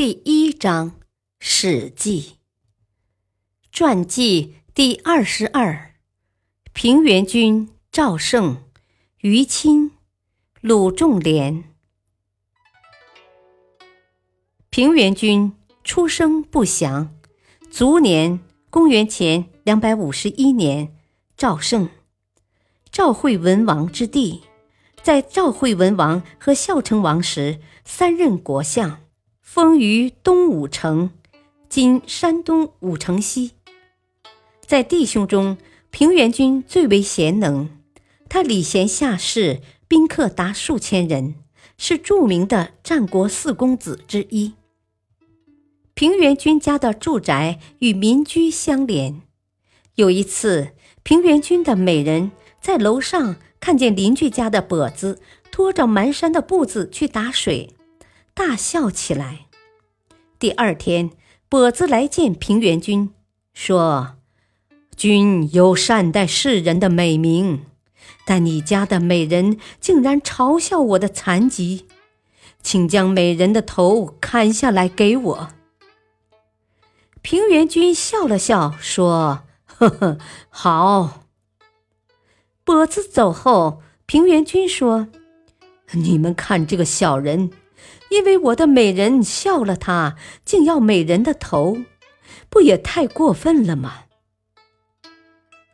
[0.00, 0.90] 第一章
[1.38, 2.22] 《史记》
[3.70, 5.92] 传记第二十二：
[6.72, 8.64] 平原君赵胜、
[9.18, 9.90] 于亲、
[10.62, 11.64] 鲁仲连。
[14.70, 15.52] 平原君
[15.84, 17.14] 出生不详，
[17.70, 20.96] 卒年公元前两百五十一年。
[21.36, 21.90] 赵胜，
[22.90, 24.44] 赵惠文王之弟，
[25.02, 29.02] 在赵惠文王和孝成王时，三任国相。
[29.52, 31.10] 封于东武城，
[31.68, 33.50] 今山东武城西。
[34.64, 35.58] 在弟兄中，
[35.90, 37.68] 平原君最为贤能。
[38.28, 41.34] 他礼贤下士，宾客达数千人，
[41.76, 44.52] 是著名的战国四公子之一。
[45.94, 49.20] 平原君家的住宅与民居相连。
[49.96, 50.68] 有一次，
[51.02, 57.74] 平原君的美人在楼上看见邻居家的跛子拖着满山的步子去打水。
[58.34, 59.46] 大笑起来。
[60.38, 61.10] 第二天，
[61.50, 63.12] 跛子来见平原君，
[63.52, 64.16] 说
[64.96, 67.66] ：“君有善待世人的美名，
[68.24, 71.86] 但你家的美人竟然嘲笑我的残疾，
[72.62, 75.48] 请将美人的头砍下来给我。”
[77.22, 81.24] 平原君笑了笑，说：“呵呵，好。”
[82.64, 85.08] 跛子走后，平原君说
[85.92, 87.50] ：“你们看这个小人。”
[88.10, 91.78] 因为我的美人笑了他，竟要美人的头，
[92.48, 94.04] 不也太过分了吗？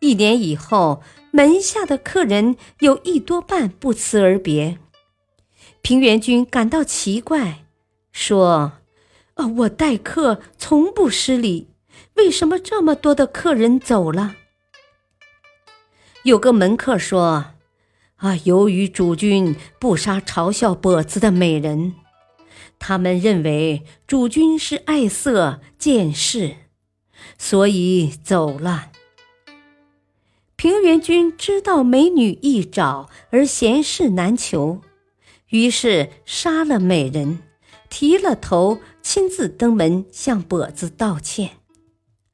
[0.00, 4.78] 一年以后，门下的客人有一多半不辞而别。
[5.80, 7.64] 平原君感到奇怪，
[8.12, 8.72] 说
[9.34, 11.68] ：“啊，我待客从不失礼，
[12.14, 14.36] 为什么这么多的客人走了？”
[16.24, 17.52] 有个门客说
[18.16, 21.94] ：“啊，由于主君不杀嘲笑跛子的美人。”
[22.78, 26.56] 他们认为主君是爱色见识，
[27.36, 28.92] 所以走了。
[30.54, 34.80] 平原君知道美女易找而贤士难求，
[35.50, 37.40] 于是杀了美人，
[37.90, 41.58] 提了头，亲自登门向跛子道歉。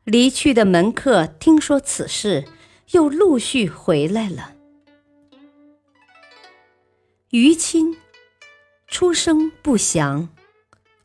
[0.04, 2.44] 离去的门客听说此事，
[2.92, 4.54] 又陆续回来了。
[7.30, 7.96] 于亲。
[8.92, 10.28] 出生不详，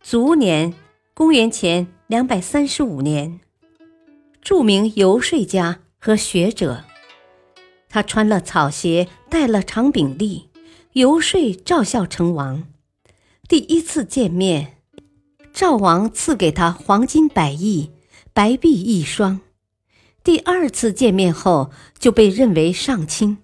[0.02, 0.74] 卒年
[1.14, 3.40] 公元前两百三十五年，
[4.42, 6.84] 著名游说家和学者。
[7.88, 10.50] 他穿了草鞋，带了长柄笠，
[10.92, 12.68] 游说赵孝成王。
[13.47, 14.80] 第一次见面，
[15.53, 17.92] 赵王赐给他黄金百亿、
[18.34, 19.40] 白璧一双。
[20.26, 23.38] 第二次见面后，就被认为上卿。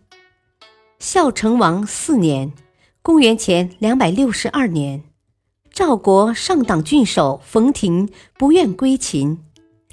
[0.99, 2.51] 孝成王四年。
[3.05, 5.03] 公元前两百六十二年，
[5.73, 9.39] 赵国上党郡守冯亭不愿归秦，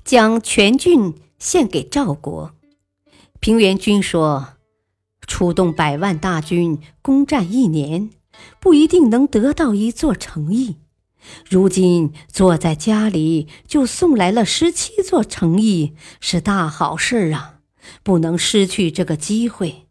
[0.05, 2.53] 将全郡献给赵国。
[3.41, 4.51] 平原君说
[5.27, 8.11] ：“出动百万大军攻占一年，
[8.61, 10.77] 不一定能得到一座城邑。
[11.45, 17.57] 如今坐在家里就送来了十七座城邑，是大好事啊！
[18.05, 19.87] 不能失去这个机会。”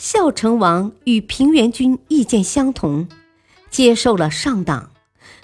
[0.00, 3.06] 孝成王与平原君意见相同，
[3.68, 4.92] 接受了上党，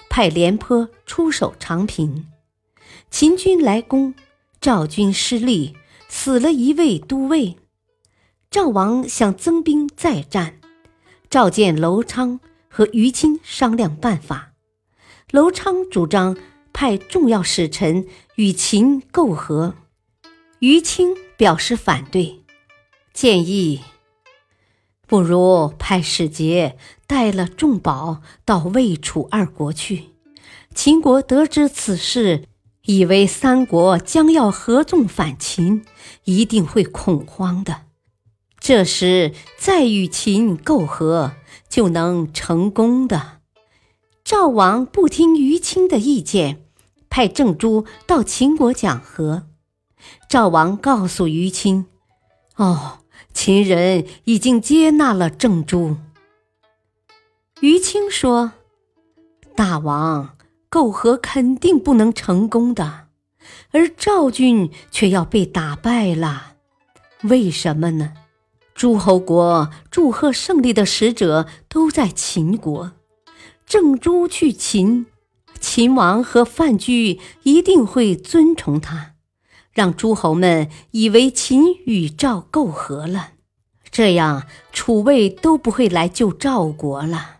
[0.09, 2.25] 派廉颇出守长平。
[3.11, 4.15] 秦军来攻，
[4.59, 5.75] 赵军失利，
[6.09, 7.55] 死了一位都尉。
[8.49, 10.59] 赵王想增兵再战，
[11.29, 14.53] 召见楼昌和于钦商量办法。
[15.29, 16.35] 楼昌主张
[16.73, 19.75] 派重要使臣与秦媾和，
[20.57, 22.39] 于钦表示反对，
[23.13, 23.81] 建议。
[25.07, 26.77] 不如派使节
[27.07, 30.09] 带了重宝到魏、楚二国去。
[30.75, 32.43] 秦国得知此事，
[32.83, 35.85] 以为三国将要合纵反秦，
[36.25, 37.83] 一定会恐慌的。
[38.59, 41.31] 这时再与秦媾和，
[41.69, 43.39] 就能成功的。
[44.25, 46.65] 赵王不听于钦的意见，
[47.09, 49.47] 派郑珠到秦国讲和。
[50.29, 51.85] 赵王告诉于钦
[52.57, 52.99] ：“哦。”
[53.37, 55.97] 秦人已经接纳了郑珠。
[57.59, 58.53] 于青说
[59.55, 60.35] ：“大王，
[60.71, 63.09] 媾和肯定不能成功的，
[63.69, 66.55] 而赵军却要被打败了。
[67.25, 68.13] 为什么呢？
[68.73, 72.93] 诸侯国祝贺胜利的使者都在秦国，
[73.67, 75.05] 郑朱去秦，
[75.59, 79.13] 秦王和范雎一定会尊崇他，
[79.77, 83.33] 让诸侯们以为秦与赵媾和了。
[83.91, 87.37] 这样，楚魏都不会来救赵国了。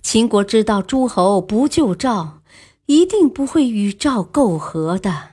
[0.00, 2.40] 秦国知道诸侯不救赵，
[2.86, 5.32] 一定不会与赵媾和的。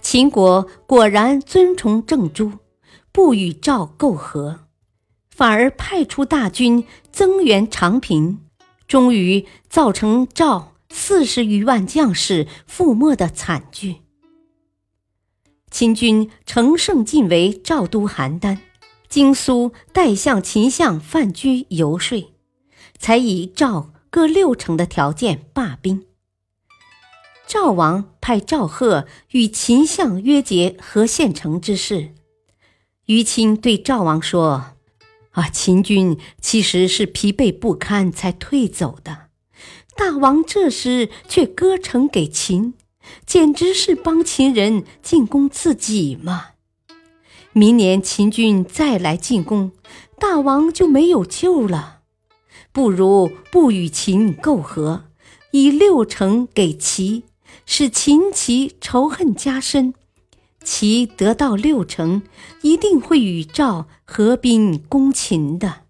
[0.00, 2.52] 秦国果然尊崇郑朱，
[3.12, 4.60] 不与赵媾和，
[5.30, 8.38] 反而派出大军增援长平，
[8.86, 13.96] 终于造成赵四十余万将士覆没的惨剧。
[15.70, 18.58] 秦军乘胜进围赵都邯郸，
[19.08, 22.32] 荆苏代向秦相范雎游说，
[22.98, 26.06] 才以赵各六成的条件罢兵。
[27.46, 32.14] 赵王派赵贺与秦相约结合县城之事，
[33.06, 34.74] 于钦对赵王说
[35.32, 39.27] ：“啊，秦军其实是疲惫不堪才退走的，
[39.98, 42.72] 大王这时却割城给秦。”
[43.24, 46.48] 简直是帮秦人进攻自己嘛！
[47.54, 49.72] 明年秦军再来进攻，
[50.18, 52.00] 大王就没有救了。
[52.70, 55.04] 不如不与秦媾和，
[55.52, 57.24] 以六城给齐，
[57.64, 59.94] 使秦齐仇恨加深。
[60.62, 62.22] 齐得到六城，
[62.60, 65.84] 一定会与赵合兵攻秦的。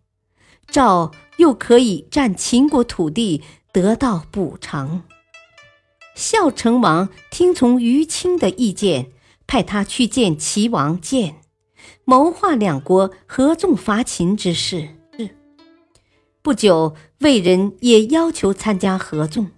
[0.69, 3.43] 赵又可以占秦国土地，
[3.81, 5.05] 得到补偿。
[6.17, 9.13] 孝成王听从于钦的意见，
[9.47, 11.37] 派他去见齐王建，
[12.05, 14.89] 谋划两国合纵伐秦之事。
[16.43, 19.53] 不久，魏人也要求参加合纵。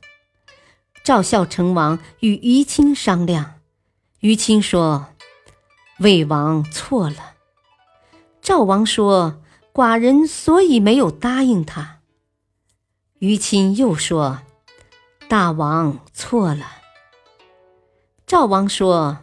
[1.03, 3.55] 赵孝成王与于钦商量，
[4.21, 5.07] 于钦说
[6.01, 7.37] ：“魏王错了。”
[8.43, 9.41] 赵王说
[9.73, 12.00] ：“寡人所以没有答应他。”
[13.21, 14.41] 于钦又说。
[15.29, 16.67] 大王错了。
[18.27, 19.19] 赵王说：“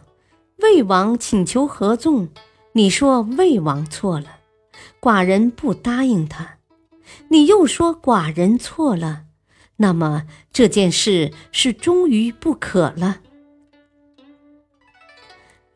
[0.56, 2.30] 魏王请求合纵，
[2.72, 4.38] 你说魏王错了，
[5.02, 6.56] 寡人不答应他。
[7.28, 9.24] 你又说寡人错了，
[9.76, 13.18] 那么这件事是终于不可了。”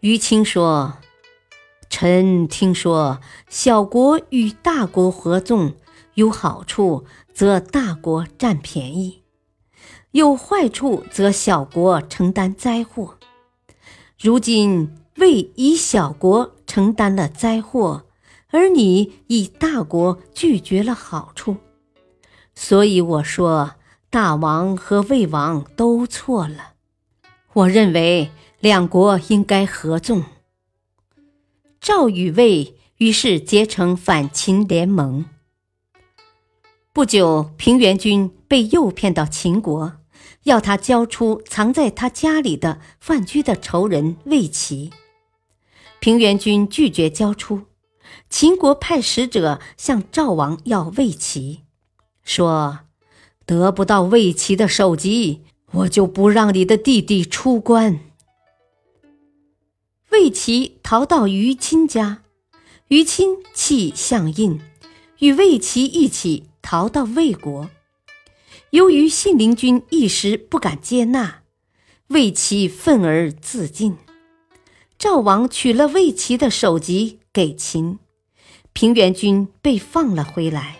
[0.01, 0.97] 于青说
[1.91, 3.21] ：“臣听说
[3.51, 5.75] 小国与大国合纵
[6.15, 9.23] 有好处，则大国占便宜。”
[10.13, 13.19] 有坏处，则小国承担灾祸。
[14.21, 18.05] 如今魏以小国承担了灾祸，
[18.51, 21.57] 而你以大国拒绝了好处，
[22.55, 23.77] 所以我说
[24.11, 26.75] 大王和魏王都错了。
[27.55, 28.31] 我认为
[28.61, 30.23] 两国应该合纵。
[31.81, 35.25] 赵与魏于是结成反秦联盟。
[36.95, 39.95] 不久，平原君被诱骗到秦国。
[40.43, 44.91] 要他交出藏在他家里的范雎的仇人魏齐，
[46.01, 47.63] 平原君拒绝交出。
[48.29, 51.63] 秦国派使者向赵王要魏齐，
[52.23, 52.81] 说
[53.47, 55.41] ：“得不到魏齐的首级，
[55.71, 58.01] 我就不让你的弟弟出关。”
[60.13, 62.23] 魏齐逃到于亲家，
[62.89, 64.61] 于亲弃相印，
[65.21, 67.69] 与魏齐一起逃到魏国。
[68.71, 71.43] 由于信陵君一时不敢接纳，
[72.09, 73.99] 魏齐愤而自尽。
[74.99, 77.99] 赵王取了魏齐的首级给秦，
[78.73, 80.79] 平原君被放了回来。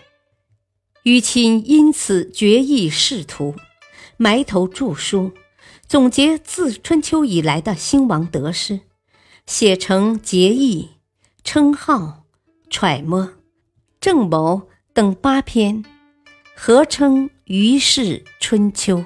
[1.03, 3.55] 于亲因此决意仕途，
[4.15, 5.33] 埋头著书，
[5.85, 8.79] 总结自春秋以来的兴亡得失，
[9.45, 10.83] 写成《节义》
[11.43, 11.95] 《称号》
[12.69, 13.21] 《揣摩》
[13.99, 14.55] 《正谋》
[14.93, 15.83] 等八篇，
[16.55, 17.29] 合称。
[17.45, 19.03] 于氏春秋。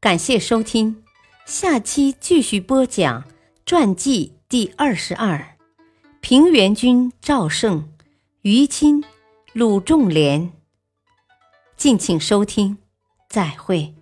[0.00, 1.04] 感谢收听，
[1.46, 3.24] 下期继续播讲
[3.64, 5.56] 传记第二十二：
[6.20, 7.88] 平原君赵胜、
[8.42, 9.04] 于钦、
[9.52, 10.52] 鲁仲连。
[11.76, 12.78] 敬请收听，
[13.28, 13.94] 再会。